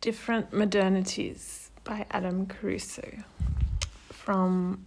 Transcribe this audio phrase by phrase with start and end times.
[0.00, 3.06] Different Modernities by Adam Caruso
[4.08, 4.86] from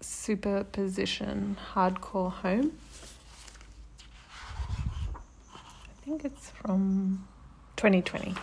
[0.00, 2.72] Superposition Hardcore Home.
[5.52, 7.28] I think it's from
[7.76, 8.34] 2020.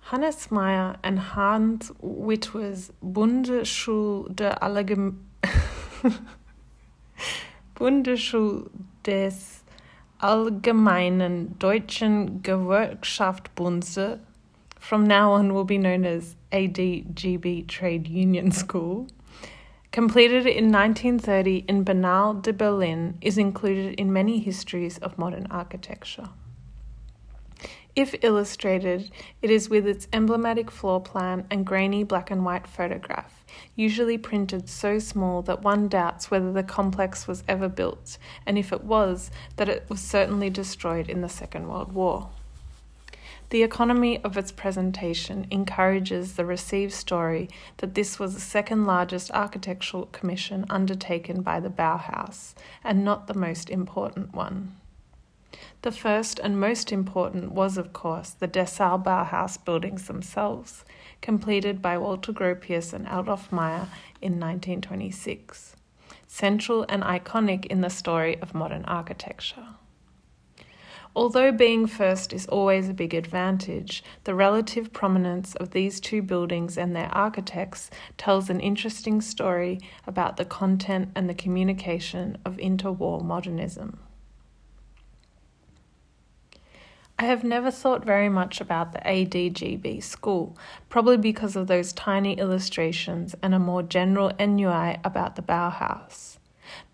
[0.00, 5.24] Hannes Meyer and Hans Wittwer's Bundesschule der Allgem
[7.74, 8.70] Bundesschule
[9.06, 9.62] des
[10.20, 14.18] Allgemeinen Deutschen Gewerkschaftsbundes,
[14.80, 19.06] from now on will be known as ADGB Trade Union School,
[19.92, 26.30] completed in 1930 in Bernau bei Berlin, is included in many histories of modern architecture.
[27.98, 29.10] If illustrated,
[29.42, 34.68] it is with its emblematic floor plan and grainy black and white photograph, usually printed
[34.68, 38.16] so small that one doubts whether the complex was ever built,
[38.46, 42.30] and if it was, that it was certainly destroyed in the Second World War.
[43.50, 49.32] The economy of its presentation encourages the received story that this was the second largest
[49.32, 54.76] architectural commission undertaken by the Bauhaus, and not the most important one.
[55.82, 60.84] The first and most important was, of course, the Dessau Bauhaus buildings themselves,
[61.20, 63.88] completed by Walter Gropius and Adolf Meyer
[64.20, 65.76] in 1926,
[66.26, 69.68] central and iconic in the story of modern architecture.
[71.16, 76.76] Although being first is always a big advantage, the relative prominence of these two buildings
[76.76, 83.24] and their architects tells an interesting story about the content and the communication of interwar
[83.24, 83.98] modernism.
[87.20, 90.56] I have never thought very much about the ADGB school,
[90.88, 96.38] probably because of those tiny illustrations and a more general ennui about the Bauhaus.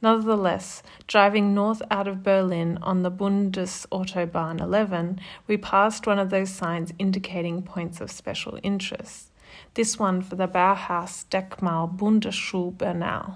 [0.00, 6.48] Nonetheless, driving north out of Berlin on the Bundesautobahn 11, we passed one of those
[6.48, 9.30] signs indicating points of special interest.
[9.74, 13.34] This one for the Bauhaus Denkmal Bundesschule Bernau.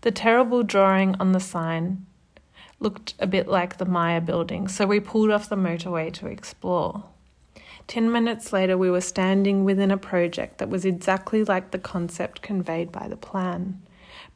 [0.00, 2.06] The terrible drawing on the sign
[2.82, 7.04] looked a bit like the Meyer building, so we pulled off the motorway to explore.
[7.86, 12.42] Ten minutes later, we were standing within a project that was exactly like the concept
[12.42, 13.82] conveyed by the plan,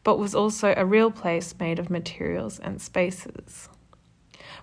[0.05, 3.69] but was also a real place made of materials and spaces.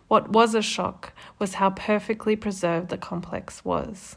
[0.07, 4.15] What was a shock was how perfectly preserved the complex was.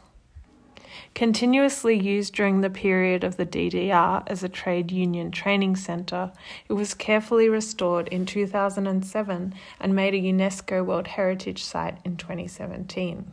[1.17, 6.31] Continuously used during the period of the DDR as a trade union training centre,
[6.69, 13.31] it was carefully restored in 2007 and made a UNESCO World Heritage Site in 2017.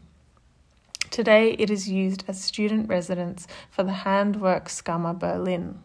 [1.11, 5.79] Today, it is used as student residence for the Handwerkskammer Berlin.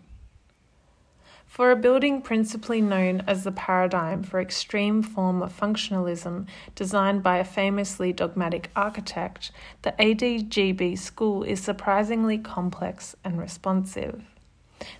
[1.49, 6.45] For a building principally known as the paradigm for extreme form of functionalism
[6.75, 9.51] designed by a famously dogmatic architect,
[9.81, 14.21] the ADGB school is surprisingly complex and responsive.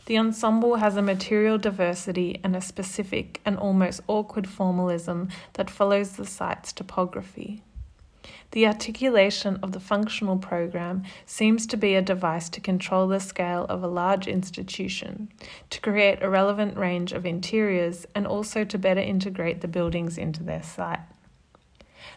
[0.08, 6.14] The ensemble has a material diversity and a specific and almost awkward formalism that follows
[6.14, 7.62] the site's topography.
[8.52, 13.66] The articulation of the functional program seems to be a device to control the scale
[13.70, 15.32] of a large institution,
[15.70, 20.44] to create a relevant range of interiors, and also to better integrate the buildings into
[20.44, 21.00] their site.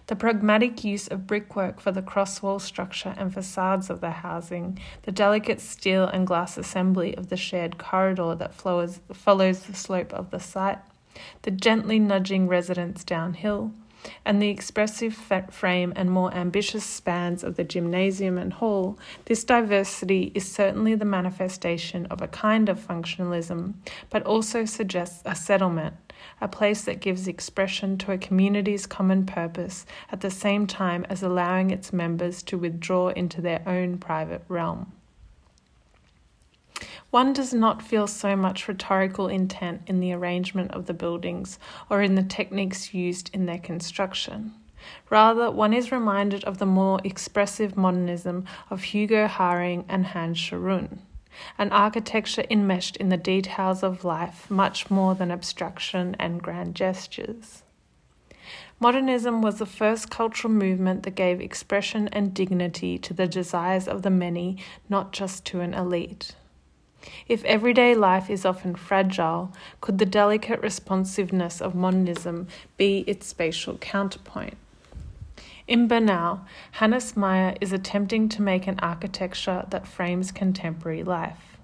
[0.06, 4.78] The pragmatic use of brickwork for the cross wall structure and facades of the housing,
[5.02, 10.12] the delicate steel and glass assembly of the shared corridor that flows, follows the slope
[10.12, 10.78] of the site,
[11.42, 13.72] the gently nudging residents downhill,
[14.24, 15.14] and the expressive
[15.50, 21.04] frame and more ambitious spans of the gymnasium and hall, this diversity is certainly the
[21.04, 23.74] manifestation of a kind of functionalism,
[24.10, 25.94] but also suggests a settlement,
[26.40, 31.22] a place that gives expression to a community's common purpose at the same time as
[31.22, 34.92] allowing its members to withdraw into their own private realm.
[37.10, 41.58] One does not feel so much rhetorical intent in the arrangement of the buildings
[41.90, 44.54] or in the techniques used in their construction.
[45.10, 50.98] Rather, one is reminded of the more expressive modernism of Hugo Haring and Hans Scharoun,
[51.56, 57.62] an architecture enmeshed in the details of life much more than abstraction and grand gestures.
[58.80, 64.02] Modernism was the first cultural movement that gave expression and dignity to the desires of
[64.02, 64.58] the many,
[64.88, 66.34] not just to an elite.
[67.28, 73.78] If everyday life is often fragile, could the delicate responsiveness of modernism be its spatial
[73.78, 74.56] counterpoint?
[75.66, 76.40] In Bernau,
[76.72, 81.58] Hannes Meyer is attempting to make an architecture that frames contemporary life.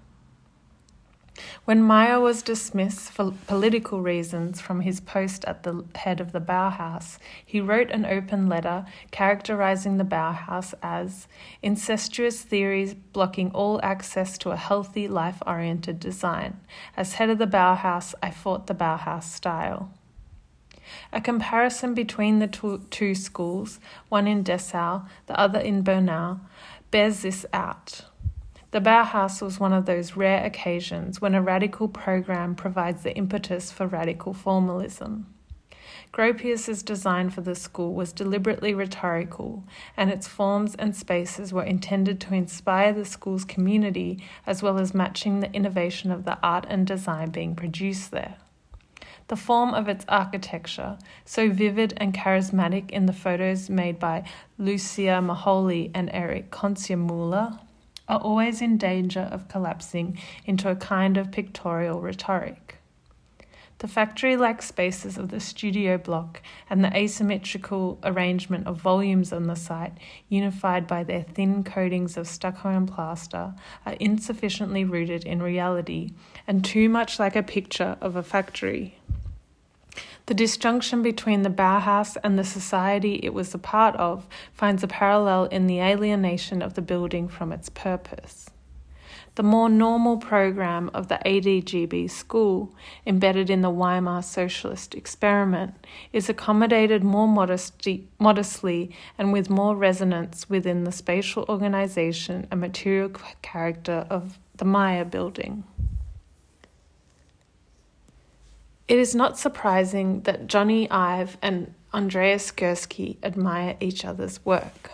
[1.64, 6.40] When Meyer was dismissed for political reasons from his post at the head of the
[6.40, 11.28] Bauhaus, he wrote an open letter characterizing the Bauhaus as
[11.62, 16.60] incestuous theories blocking all access to a healthy, life oriented design.
[16.96, 19.90] As head of the Bauhaus, I fought the Bauhaus style.
[21.12, 26.40] A comparison between the two, schools, one in Dessau, the other in Bernau,
[26.90, 28.04] bears this out.
[28.70, 33.72] The Bauhaus was one of those rare occasions when a radical program provides the impetus
[33.72, 35.26] for radical formalism.
[36.12, 39.64] Gropius's design for the school was deliberately rhetorical,
[39.96, 44.94] and its forms and spaces were intended to inspire the school's community as well as
[44.94, 48.36] matching the innovation of the art and design being produced there.
[49.28, 54.24] The form of its architecture, so vivid and charismatic in the photos made by
[54.58, 57.60] Lucia Moholy and Erich Consemüller,
[58.08, 62.78] are always in danger of collapsing into a kind of pictorial rhetoric.
[63.78, 69.46] The factory like spaces of the studio block and the asymmetrical arrangement of volumes on
[69.46, 69.92] the site,
[70.28, 73.54] unified by their thin coatings of stucco and plaster,
[73.86, 76.10] are insufficiently rooted in reality
[76.44, 78.98] and too much like a picture of a factory.
[80.28, 84.86] The disjunction between the Bauhaus and the society it was a part of finds a
[84.86, 88.50] parallel in the alienation of the building from its purpose.
[89.36, 92.74] The more normal program of the ADGB school,
[93.06, 100.46] embedded in the Weimar socialist experiment, is accommodated more modesty, modestly and with more resonance
[100.50, 103.10] within the spatial organization and material
[103.40, 105.64] character of the Meyer building.
[108.88, 114.92] It is not surprising that Jony Ive and Andreas Gursky admire each other's work.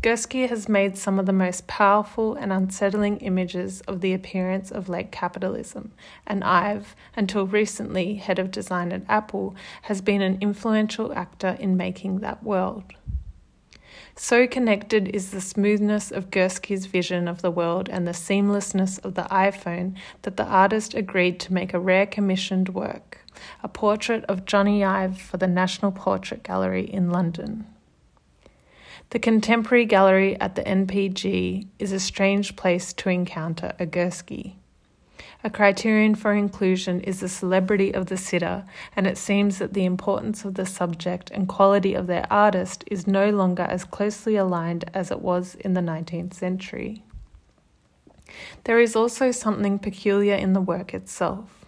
[0.00, 4.88] Gursky has made some of the most powerful and unsettling images of the appearance of
[4.88, 5.92] late capitalism,
[6.26, 11.76] and Ive, until recently head of design at Apple, has been an influential actor in
[11.76, 12.92] making that world.
[14.14, 19.14] So connected is the smoothness of Gursky's vision of the world and the seamlessness of
[19.14, 23.18] the iPhone that the artist agreed to make a rare commissioned work,
[23.62, 27.66] a portrait of Jony Ive for the National Portrait Gallery in London.
[29.10, 34.54] The Contemporary Gallery at the NPG is a strange place to encounter a Gursky.
[35.44, 38.64] A criterion for inclusion is the celebrity of the sitter,
[38.96, 43.06] and it seems that the importance of the subject and quality of their artist is
[43.06, 47.04] no longer as closely aligned as it was in the 19th century.
[48.64, 51.61] There is also something peculiar in the work itself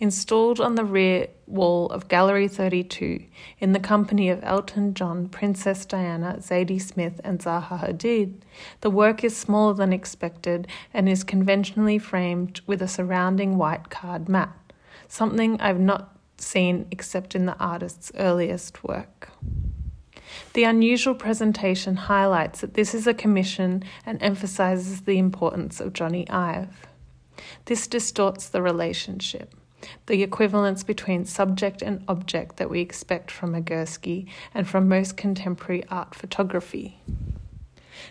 [0.00, 3.24] installed on the rear wall of Gallery 32
[3.58, 8.34] in the company of Elton John, Princess Diana, Zadie Smith, and Zaha Hadid.
[8.80, 14.28] The work is smaller than expected and is conventionally framed with a surrounding white card
[14.28, 14.56] mat,
[15.08, 19.30] something I've not seen except in the artist's earliest work.
[20.52, 26.30] The unusual presentation highlights that this is a commission and emphasizes the importance of Jony
[26.30, 26.86] Ive.
[27.64, 29.54] This distorts the relationship
[30.06, 35.16] the equivalence between subject and object that we expect from a Gursky and from most
[35.16, 37.00] contemporary art photography.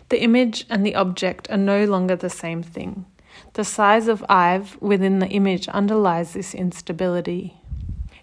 [0.10, 3.06] The image and the object are no longer the same thing.
[3.54, 7.56] The size of Ive within the image underlies this instability.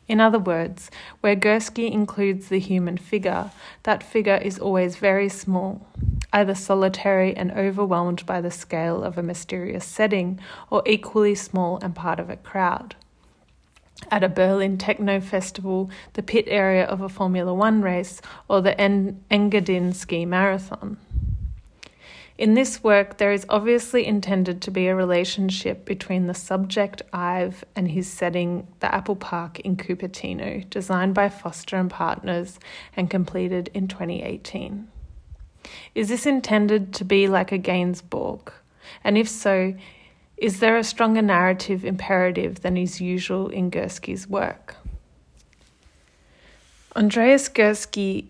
[0.07, 3.51] In other words, where Gursky includes the human figure,
[3.85, 5.87] that figure is always very small,
[6.33, 11.95] either solitary and overwhelmed by the scale of a mysterious setting, or equally small and
[11.95, 12.97] part of a crowd
[14.11, 18.79] at a Berlin techno festival, the pit area of a Formula One race, or the
[18.81, 20.97] en- Engadin ski marathon.
[22.37, 27.65] In this work, there is obviously intended to be a relationship between the subject Ive
[27.77, 32.59] and his setting, the Apple Park in Cupertino, designed by Foster and Partners
[32.97, 34.89] and completed in 2018.
[35.95, 38.53] Is this intended to be like a Gainsbourg?
[39.05, 39.75] And if so,
[40.45, 44.77] is there a stronger narrative imperative than is usual in Gursky's work?
[46.95, 48.27] Andreas Gursky,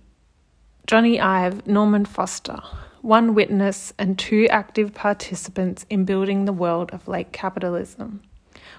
[0.87, 2.61] Jony Ive, Norman Foster,
[3.03, 8.23] one witness and two active participants in building the world of late capitalism.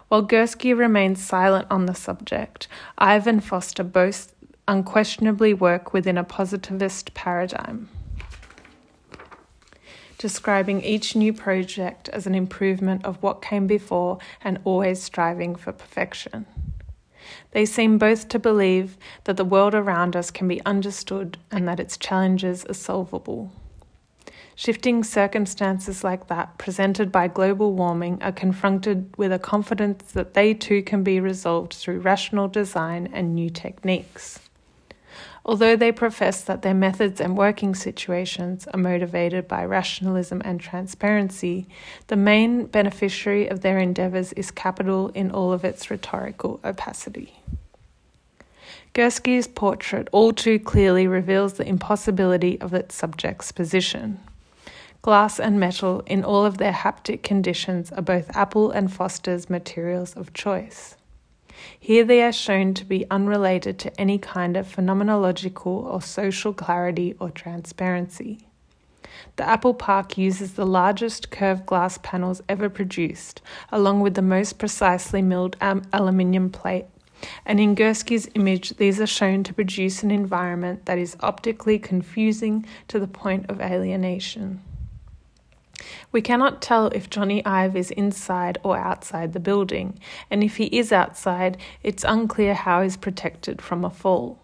[0.07, 4.33] While Gursky remains silent on the subject, Ive and Foster both
[4.65, 7.89] unquestionably work within a positivist paradigm
[10.17, 15.71] describing each new project as an improvement of what came before and always striving for
[15.71, 16.45] perfection.
[17.51, 21.79] They seem both to believe that the world around us can be understood and that
[21.79, 23.51] its challenges are solvable.
[24.57, 30.53] Shifting circumstances like that, presented by global warming, are confronted with a confidence that they
[30.53, 34.39] too can be resolved through rational design and new techniques.
[35.47, 41.67] Although they profess that their methods and working situations are motivated by rationalism and transparency,
[42.07, 47.39] the main beneficiary of their endeavours is capital in all of its rhetorical opacity.
[48.95, 54.19] Gursky's portrait all too clearly reveals the impossibility of its subject's position.
[55.03, 60.15] Glass and metal, in all of their haptic conditions, are both Apple and Foster's materials
[60.15, 60.95] of choice.
[61.79, 67.15] Here they are shown to be unrelated to any kind of phenomenological or social clarity
[67.19, 68.47] or transparency.
[69.37, 74.57] The Apple Park uses the largest curved glass panels ever produced, along with the most
[74.57, 76.85] precisely milled am- aluminium plate.
[77.45, 82.65] And in Gursky's image, these are shown to produce an environment that is optically confusing
[82.87, 84.61] to the point of alienation.
[86.11, 89.99] We cannot tell if Jony Ive is inside or outside the building,
[90.29, 94.39] and if he is outside, it's unclear how he's protected from a fall.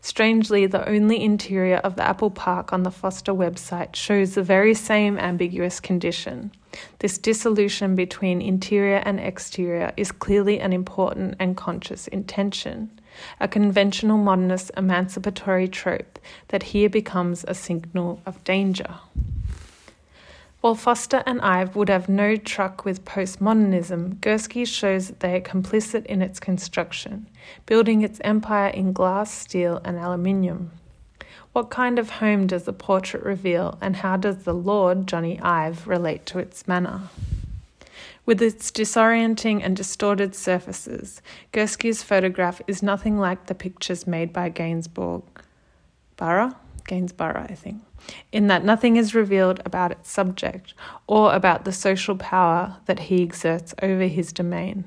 [0.00, 4.74] Strangely, the only interior of the Apple Park on the Foster website shows the very
[4.74, 6.52] same ambiguous condition.
[6.98, 13.00] This dissolution between interior and exterior is clearly an important and conscious intention,
[13.40, 16.18] a conventional modernist emancipatory trope
[16.48, 18.98] that here becomes a signal of danger.
[20.66, 25.40] While Foster and Ive would have no truck with postmodernism, Gursky shows that they are
[25.40, 27.28] complicit in its construction,
[27.66, 30.72] building its empire in glass, steel, and aluminium.
[31.52, 35.86] What kind of home does the portrait reveal, and how does the Lord, Jony Ive,
[35.86, 37.02] relate to its manner?
[38.24, 44.50] With its disorienting and distorted surfaces, Gursky's photograph is nothing like the pictures made by
[44.50, 45.22] Gainsbourg.
[46.16, 46.56] Borough?
[46.88, 47.85] Gainsborough, I think
[48.32, 50.74] in that nothing is revealed about its subject
[51.06, 54.84] or about the social power that he exerts over his domain.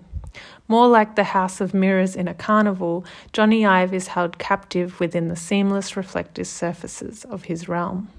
[0.68, 5.28] More like the house of mirrors in a carnival, Jony Ive is held captive within
[5.28, 8.10] the seamless reflective surfaces of his realm.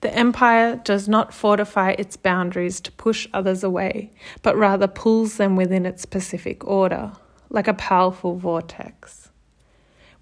[0.00, 4.10] The empire does not fortify its boundaries to push others away,
[4.42, 7.12] but rather pulls them within its specific order,
[7.50, 9.21] like a powerful vortex.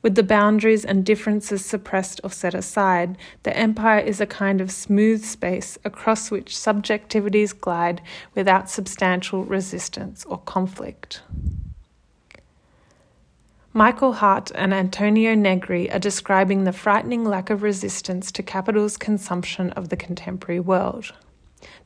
[0.02, 4.70] With the boundaries and differences suppressed or set aside, the empire is a kind of
[4.70, 8.00] smooth space across which subjectivities glide
[8.34, 11.22] without substantial resistance or conflict.
[13.72, 19.70] Michael Hardt and Antonio Negri are describing the frightening lack of resistance to capital's consumption
[19.70, 21.12] of the contemporary world.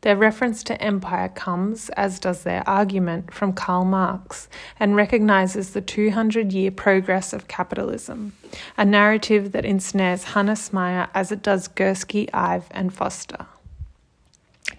[0.03, 5.81] Their reference to empire comes, as does their argument, from Karl Marx and recognizes the
[5.81, 8.35] 200 year progress of capitalism,
[8.77, 13.47] a narrative that ensnares Hannes Meyer as it does Gursky, Ive, and Foster.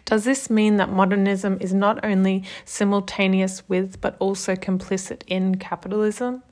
[0.05, 6.43] Does this mean that modernism is not only simultaneous with but also complicit in capitalism?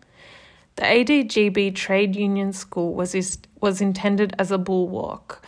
[0.76, 5.46] The ADGB Trade Union School was, was intended as a bulwark,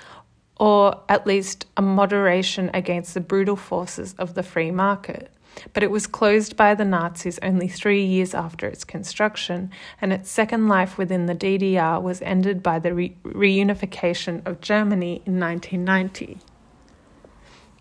[0.58, 5.32] or at least a moderation against the brutal forces of the free market.
[5.74, 9.72] But it was closed by the Nazis only three years after its construction,
[10.02, 15.22] and its second life within the DDR was ended by the re- reunification of Germany
[15.26, 16.40] in 1990.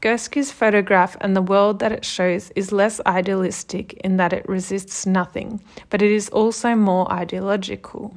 [0.04, 5.07] Gursky's photograph and the world that it shows is less idealistic in that it resists
[5.07, 8.14] nothing, but it is also more ideological.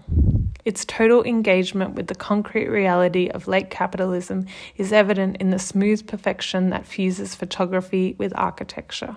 [0.67, 4.45] Its total engagement with the concrete reality of late capitalism
[4.75, 9.15] is evident in the smooth perfection that fuses photography with architecture.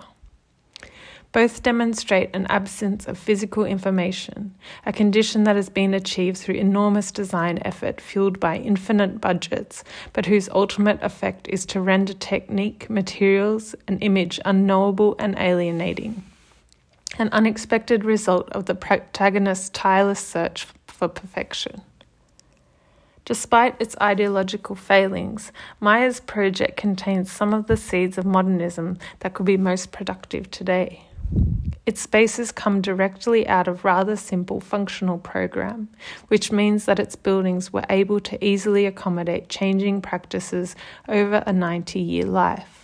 [1.33, 4.55] Both demonstrate an absence of physical information,
[4.85, 10.27] a condition that has been achieved through enormous design effort fueled by infinite budgets, but
[10.27, 16.23] whose ultimate effect is to render technique, materials, and image unknowable and alienating.
[17.19, 20.65] An unexpected result of the protagonist's tireless search
[21.01, 21.81] for perfection.
[23.25, 29.47] Despite its ideological failings, Meyer's project contains some of the seeds of modernism that could
[29.47, 31.05] be most productive today.
[31.87, 35.89] Its spaces come directly out of rather simple functional program,
[36.27, 40.75] which means that its buildings were able to easily accommodate changing practices
[41.09, 42.80] over a 90 year life.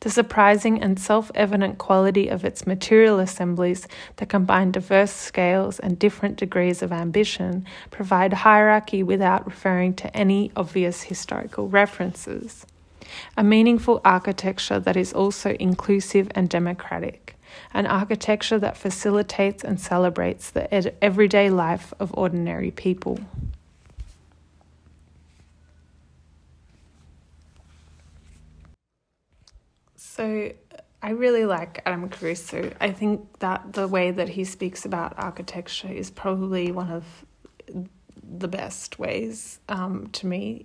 [0.00, 5.98] The surprising and self evident quality of its material assemblies that combine diverse scales and
[5.98, 12.66] different degrees of ambition provide hierarchy without referring to any obvious historical references.
[13.36, 17.36] A meaningful architecture that is also inclusive and democratic.
[17.72, 23.20] An architecture that facilitates and celebrates the ed- everyday life of ordinary people.
[30.16, 30.50] So
[31.02, 32.72] I really like Adam Caruso.
[32.80, 37.04] I think that the way that he speaks about architecture is probably one of
[38.22, 40.64] the best ways um, to me.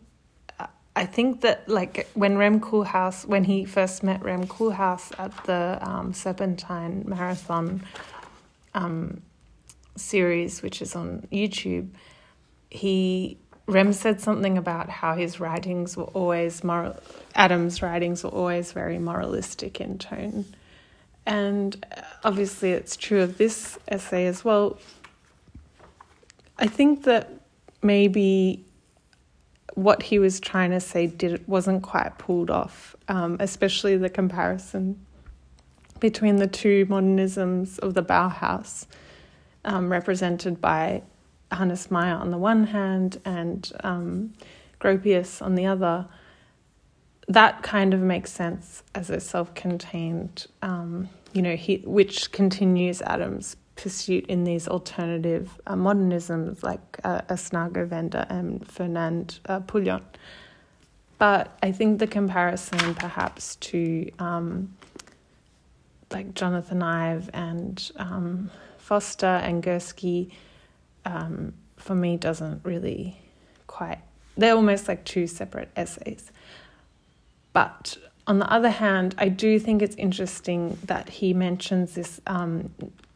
[0.95, 5.77] I think that like when Rem Koolhaas, when he first met Rem Koolhaas at the
[5.81, 7.83] um, Serpentine Marathon
[8.73, 9.21] um,
[9.97, 11.89] series, which is on YouTube,
[12.69, 13.37] he
[13.71, 16.97] Rem said something about how his writings were always moral.
[17.35, 20.43] Adam's writings were always very moralistic in tone,
[21.25, 21.85] and
[22.25, 24.77] obviously it's true of this essay as well.
[26.59, 27.29] I think that
[27.81, 28.65] maybe
[29.75, 34.99] what he was trying to say did wasn't quite pulled off, um, especially the comparison
[36.01, 38.85] between the two modernisms of the Bauhaus,
[39.63, 41.03] um, represented by
[41.51, 44.33] Hannes Meyer on the one hand and um,
[44.79, 46.07] Gropius on the other.
[47.27, 53.55] That kind of makes sense as a self-contained, um, you know, he, which continues Adam's
[53.75, 60.03] pursuit in these alternative uh, modernisms like uh, Asnago Vender and Fernand uh, Pouillon.
[61.17, 64.75] But I think the comparison perhaps to um,
[66.11, 70.31] like Jonathan Ive and um, Foster and Gursky
[71.05, 73.19] um, for me doesn't really
[73.67, 73.99] quite,
[74.37, 76.31] they're almost like two separate essays.
[77.53, 82.73] But on the other hand, I do think it's interesting that he mentions this um,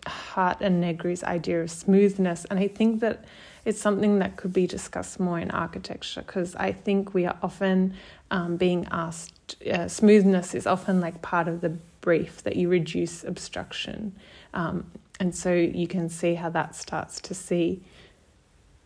[0.08, 2.46] Hardt and Negri's idea of smoothness.
[2.46, 3.26] And I think that
[3.66, 7.96] it's something that could be discussed more in architecture because I think we are often
[8.30, 13.24] um, being asked, uh, smoothness is often like part of the brief that you reduce
[13.24, 14.16] obstruction.
[14.56, 17.84] Um, and so you can see how that starts to see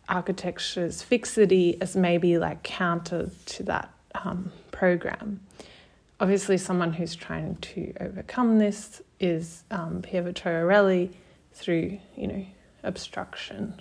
[0.08, 3.92] architecture's fixity as maybe like counter to that
[4.24, 5.40] um, program.
[6.18, 11.08] Obviously, someone who's trying to overcome this is um, Pier Vittorio
[11.52, 12.46] through, you know,
[12.82, 13.80] obstruction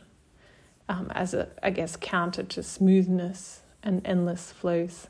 [0.88, 5.08] um, as a, I guess, counter to smoothness and endless flows.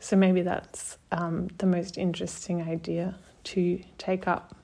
[0.00, 4.56] So maybe that's um, the most interesting idea to take up.